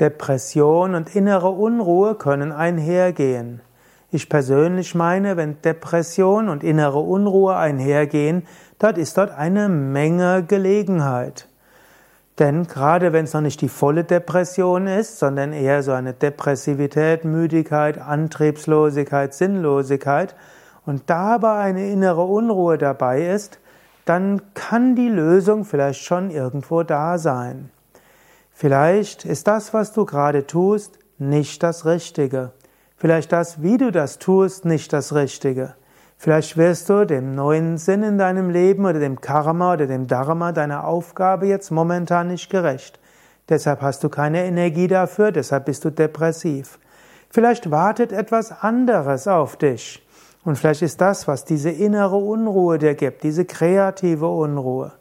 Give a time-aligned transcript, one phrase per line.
[0.00, 3.60] Depression und innere Unruhe können einhergehen.
[4.10, 8.46] Ich persönlich meine, wenn Depression und innere Unruhe einhergehen,
[8.80, 11.48] dort ist dort eine Menge Gelegenheit.
[12.40, 17.24] Denn gerade wenn es noch nicht die volle Depression ist, sondern eher so eine Depressivität,
[17.24, 20.34] Müdigkeit, Antriebslosigkeit, Sinnlosigkeit
[20.84, 23.60] und dabei eine innere Unruhe dabei ist,
[24.04, 27.70] dann kann die Lösung vielleicht schon irgendwo da sein.
[28.56, 32.52] Vielleicht ist das, was du gerade tust, nicht das Richtige.
[32.96, 35.74] Vielleicht das, wie du das tust, nicht das Richtige.
[36.16, 40.52] Vielleicht wirst du dem neuen Sinn in deinem Leben oder dem Karma oder dem Dharma
[40.52, 43.00] deiner Aufgabe jetzt momentan nicht gerecht.
[43.48, 46.78] Deshalb hast du keine Energie dafür, deshalb bist du depressiv.
[47.30, 50.00] Vielleicht wartet etwas anderes auf dich.
[50.44, 54.92] Und vielleicht ist das, was diese innere Unruhe dir gibt, diese kreative Unruhe.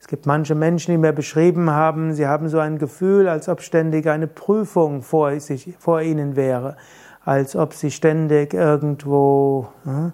[0.00, 3.60] Es gibt manche Menschen, die mir beschrieben haben, sie haben so ein Gefühl, als ob
[3.60, 6.76] ständig eine Prüfung vor, sich, vor ihnen wäre,
[7.22, 10.12] als ob sie ständig irgendwo hm,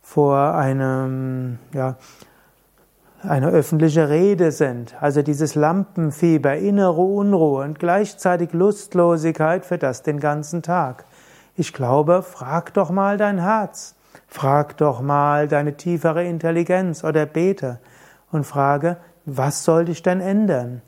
[0.00, 1.96] vor einem, ja,
[3.22, 4.96] eine öffentliche Rede sind.
[5.02, 11.04] Also dieses Lampenfieber, innere Unruhe und gleichzeitig Lustlosigkeit für das den ganzen Tag.
[11.56, 13.94] Ich glaube, frag doch mal dein Herz.
[14.26, 17.78] Frag doch mal deine tiefere Intelligenz oder bete
[18.32, 20.82] und frage, was soll dich denn ändern?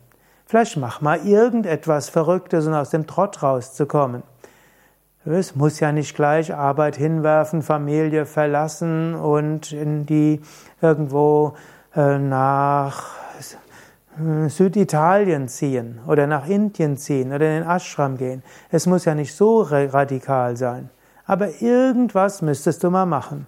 [0.47, 4.23] Vielleicht mach mal irgendetwas Verrücktes, um aus dem Trott rauszukommen.
[5.25, 10.41] Es muss ja nicht gleich Arbeit hinwerfen, Familie verlassen und in die
[10.81, 11.55] irgendwo
[11.95, 13.11] äh, nach
[14.49, 18.43] Süditalien ziehen oder nach Indien ziehen oder in den Ashram gehen.
[18.71, 20.91] Es muss ja nicht so radikal sein.
[21.25, 23.47] Aber irgendwas müsstest du mal machen.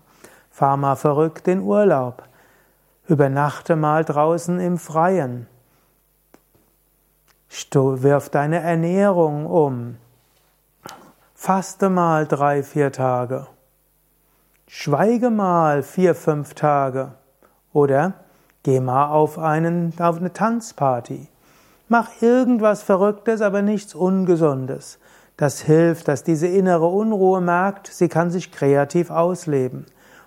[0.51, 2.23] Fahr mal verrückt in Urlaub.
[3.07, 5.47] Übernachte mal draußen im Freien.
[7.73, 9.97] Wirf deine Ernährung um.
[11.35, 13.47] Faste mal drei, vier Tage.
[14.67, 17.13] Schweige mal vier, fünf Tage.
[17.73, 18.15] Oder
[18.63, 21.29] geh mal auf, einen, auf eine Tanzparty.
[21.89, 24.99] Mach irgendwas Verrücktes, aber nichts Ungesundes.
[25.37, 29.85] Das hilft, dass diese innere Unruhe merkt, sie kann sich kreativ ausleben.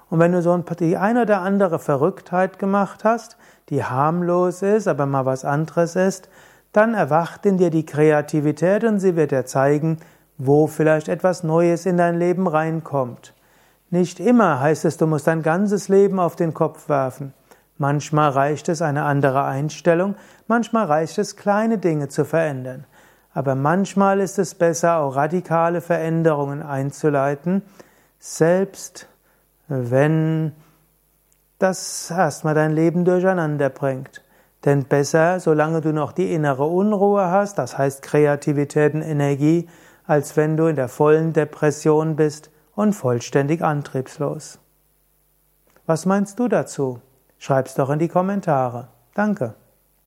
[0.10, 3.38] Und wenn du so die ein oder andere Verrücktheit gemacht hast,
[3.70, 6.30] die harmlos ist, aber mal was anderes ist,
[6.72, 9.98] dann erwacht in dir die Kreativität und sie wird dir zeigen,
[10.38, 13.34] wo vielleicht etwas Neues in dein Leben reinkommt.
[13.90, 17.34] Nicht immer heißt es, du musst dein ganzes Leben auf den Kopf werfen.
[17.78, 20.16] Manchmal reicht es eine andere Einstellung,
[20.48, 22.86] manchmal reicht es kleine Dinge zu verändern.
[23.34, 27.62] Aber manchmal ist es besser, auch radikale Veränderungen einzuleiten,
[28.20, 29.08] selbst
[29.68, 30.54] wenn
[31.60, 34.22] das erstmal dein Leben durcheinander bringt.
[34.66, 39.68] Denn besser, solange du noch die innere Unruhe hast, das heißt Kreativität und Energie,
[40.06, 44.60] als wenn du in der vollen Depression bist und vollständig antriebslos.
[45.86, 47.02] Was meinst du dazu?
[47.38, 48.90] Schreib's doch in die Kommentare.
[49.14, 49.56] Danke.